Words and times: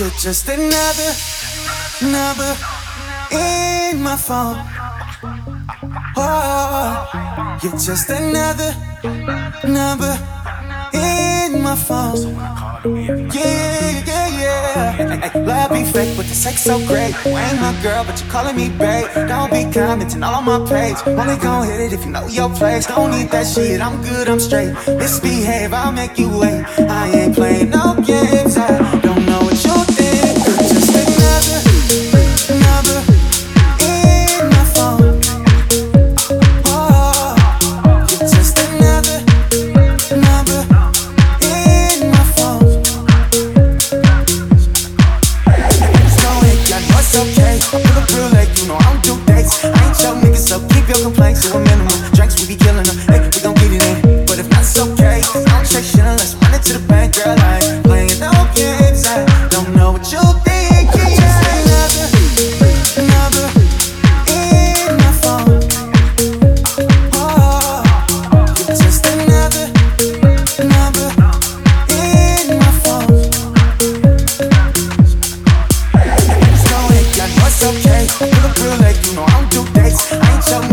You're 0.00 0.08
just 0.18 0.48
another 0.48 1.12
number 2.00 2.56
in 3.30 4.02
my 4.02 4.16
phone. 4.16 4.56
Oh, 6.16 7.58
you're 7.62 7.72
just 7.72 8.08
another 8.08 8.74
number 9.62 10.16
in 10.94 11.62
my 11.62 11.76
phone. 11.76 12.32
Yeah, 13.34 14.02
yeah, 14.06 14.40
yeah. 14.40 15.32
Love 15.34 15.70
be 15.72 15.84
fake, 15.84 16.16
but 16.16 16.24
the 16.24 16.34
sex 16.34 16.62
so 16.62 16.78
great. 16.86 17.14
Ain't 17.26 17.60
my 17.60 17.78
girl, 17.82 18.02
but 18.02 18.18
you're 18.22 18.30
calling 18.30 18.56
me 18.56 18.70
babe. 18.70 19.06
Don't 19.28 19.52
be 19.52 19.70
commenting 19.70 20.22
all 20.22 20.36
on 20.36 20.46
my 20.46 20.66
page. 20.66 20.96
Only 21.08 21.36
gon' 21.36 21.66
hit 21.66 21.78
it 21.78 21.92
if 21.92 22.06
you 22.06 22.10
know 22.10 22.26
your 22.26 22.48
place. 22.48 22.86
Don't 22.86 23.10
need 23.10 23.28
that 23.32 23.46
shit, 23.46 23.82
I'm 23.82 24.00
good, 24.00 24.30
I'm 24.30 24.40
straight. 24.40 24.72
Misbehave, 24.86 25.74
I'll 25.74 25.92
make 25.92 26.18
you 26.18 26.30
wait. 26.38 26.64
I 26.88 27.10
ain't 27.10 27.34
playing 27.34 27.68
no 27.68 27.96
games. 27.96 28.56
I 28.56 28.99
your 51.30 51.42
to 51.42 51.56
a 51.56 51.60
minimum. 51.60 51.94
Drinks, 52.12 52.40
we 52.40 52.46
be 52.48 52.56
killing 52.56 52.82
them. 52.84 52.96
Hey, 53.06 53.20
we 53.22 53.30
get 53.54 53.72
it 53.72 53.82
in. 53.82 54.26
But 54.26 54.38
if 54.38 54.46
it's 54.50 54.78
okay. 54.78 55.20
Check 55.62 55.84
shit 55.84 56.00
unless 56.00 56.34
the 56.72 56.80
bank, 56.88 57.14
girl. 57.14 57.36
Playing 57.84 58.18
no 58.18 58.32
games. 58.54 59.06
I 59.06 59.24
don't 59.48 59.74
know 59.76 59.92
what 59.92 60.10
you 60.10 60.20
think. 60.42 60.90
Another 62.96 63.46
in 64.26 64.96
my 64.98 65.12
phone. 65.22 65.60
Oh, 67.14 67.84
just 68.66 69.06
another 69.06 69.66
in 71.94 72.58
my 72.58 72.72
phone. 72.82 73.14
So 77.60 77.68
okay. 77.68 78.02
Real 78.60 78.76
late, 78.78 78.98
you 79.06 79.12
know 79.14 79.24
I 79.26 80.69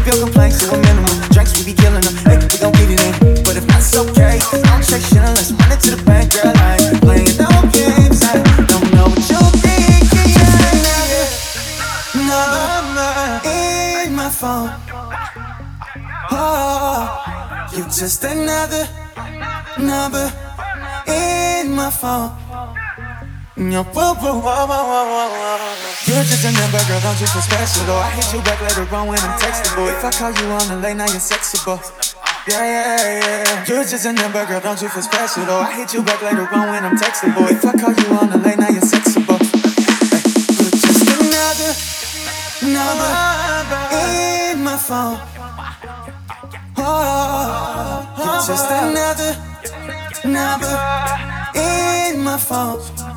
keep 0.00 0.14
your 0.14 0.24
complaints 0.24 0.58
to 0.60 0.74
a 0.74 0.78
minimum. 0.78 1.28
Drinks, 1.30 1.58
we 1.58 1.72
be 1.72 1.74
killing 1.74 2.00
them. 2.00 2.14
Hey, 2.24 2.38
we 2.38 2.58
gon' 2.58 2.72
get 2.72 2.90
it 2.90 3.00
in. 3.00 3.44
But 3.44 3.56
if 3.56 3.64
it's 3.64 3.96
okay. 3.96 4.38
I 4.40 4.60
don't 4.62 4.84
check 4.84 5.02
shit 5.02 5.18
unless 5.18 5.50
it 5.50 5.80
to 5.84 5.96
the 5.96 6.02
bank, 6.04 6.32
girl. 6.32 6.52
I 6.54 6.76
ain't 6.80 7.00
playing 7.00 7.36
no 7.36 7.50
games. 7.72 8.22
I 8.22 8.42
don't 8.70 8.88
know 8.94 9.08
what 9.08 9.30
oh, 9.32 9.32
you 9.32 9.42
think. 9.64 10.08
Just 10.36 10.60
another 10.72 11.24
number 12.28 13.10
in 13.48 14.14
my 14.14 14.30
phone. 14.30 14.70
Oh, 16.30 17.68
you're 17.76 17.88
just 17.88 18.24
another 18.24 18.88
number 19.78 20.32
in 21.06 21.74
my 21.74 21.90
phone. 21.90 22.49
You're 26.08 26.24
just 26.24 26.48
a 26.48 26.52
number, 26.56 26.80
girl, 26.88 26.96
don't 27.04 27.20
you 27.20 27.26
feel 27.28 27.44
special 27.44 27.84
though 27.84 28.00
I 28.00 28.08
hit 28.16 28.32
you 28.32 28.40
back 28.40 28.56
later 28.62 28.88
on 28.96 29.06
when 29.06 29.18
I'm 29.20 29.38
textable 29.38 29.86
If 29.92 30.02
I 30.02 30.10
call 30.10 30.32
you 30.32 30.48
on 30.48 30.66
the 30.68 30.76
late 30.80 30.96
night, 30.96 31.10
you're 31.10 31.20
sexable 31.20 31.76
Yeah, 32.48 32.64
yeah, 32.64 33.20
yeah 33.20 33.64
You're 33.68 33.84
just 33.84 34.06
a 34.06 34.14
number, 34.14 34.46
girl, 34.46 34.60
don't 34.60 34.80
you 34.80 34.88
feel 34.88 35.02
special 35.02 35.44
though 35.44 35.60
I 35.60 35.76
hit 35.76 35.92
you 35.92 36.02
back 36.02 36.22
later 36.22 36.48
on 36.48 36.70
when 36.70 36.86
I'm 36.86 36.96
textable 36.96 37.50
If 37.50 37.62
I 37.66 37.72
call 37.76 37.92
you 37.92 38.16
on 38.16 38.30
the 38.30 38.38
late 38.38 38.56
night, 38.56 38.72
you're 38.72 38.80
sexable 38.80 39.36
You're 40.56 40.72
just 40.80 41.04
another 41.20 41.76
number 42.64 43.12
in 43.92 44.64
my 44.64 44.78
phone 44.80 45.20
Oh, 46.78 48.08
you're 48.16 48.40
just 48.40 48.70
another 48.72 49.36
number 50.24 50.80
in 51.54 52.24
my 52.24 52.38
phone 52.38 53.09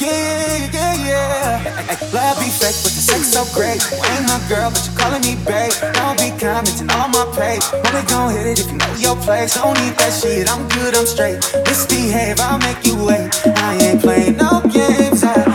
yeah, 0.00 0.70
yeah, 0.72 0.94
yeah. 1.06 1.76
Love 2.12 2.38
be 2.38 2.50
fake, 2.50 2.78
but 2.82 2.92
the 2.94 3.02
sex 3.02 3.32
so 3.32 3.44
great. 3.54 3.80
Ain't 3.92 4.26
my 4.26 4.40
girl, 4.48 4.70
but 4.70 4.82
you're 4.86 4.98
calling 4.98 5.22
me 5.22 5.36
babe. 5.44 5.72
Don't 5.94 6.18
be 6.18 6.30
commenting 6.38 6.90
all 6.90 7.06
on 7.06 7.10
my 7.12 7.26
page. 7.36 7.62
Only 7.72 8.02
gon' 8.08 8.32
hit 8.34 8.46
it 8.46 8.60
if 8.60 8.70
you 8.70 8.78
know 8.78 8.94
your 8.98 9.16
place. 9.22 9.54
Don't 9.54 9.74
need 9.80 9.94
that 9.98 10.12
shit, 10.12 10.50
I'm 10.50 10.68
good, 10.68 10.96
I'm 10.96 11.06
straight. 11.06 11.38
Misbehave, 11.66 12.40
I'll 12.40 12.58
make 12.58 12.84
you 12.84 12.96
wait. 12.96 13.30
I 13.56 13.76
ain't 13.82 14.00
playing 14.00 14.36
no 14.36 14.62
games. 14.72 15.22
I 15.24 15.45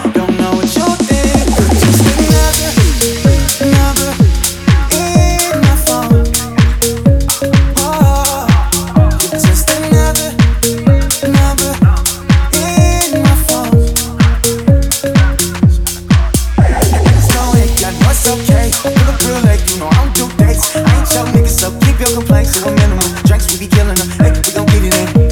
it's 18.22 18.30
okay. 18.30 18.70
Real 19.26 19.42
like 19.42 19.68
you 19.72 19.80
know 19.80 19.88
I 19.88 20.14
don't 20.14 20.30
do 20.30 20.38
dates. 20.38 20.76
I 20.76 20.82
ain't 20.82 21.82
keep 21.82 22.00
your 22.00 22.20
complaints 22.20 22.62
to 22.62 22.70
a 22.70 22.72
minimum. 22.72 23.24
Drinks 23.24 23.52
we 23.52 23.66
be 23.66 23.68
killing 23.68 23.96
them, 23.96 24.10
hey, 24.20 24.32
we 24.32 24.54
gon' 24.54 24.66
get 24.68 24.84
it 24.84 25.26
in. 25.26 25.31